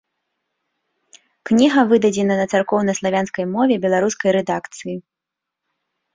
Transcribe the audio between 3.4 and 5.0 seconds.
мове беларускай рэдакцыі.